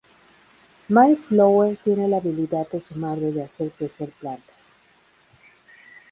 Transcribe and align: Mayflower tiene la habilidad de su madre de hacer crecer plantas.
Mayflower 0.89 1.77
tiene 1.83 2.07
la 2.07 2.17
habilidad 2.17 2.67
de 2.71 2.79
su 2.79 2.95
madre 2.95 3.31
de 3.31 3.43
hacer 3.43 3.69
crecer 3.71 4.09
plantas. 4.09 4.73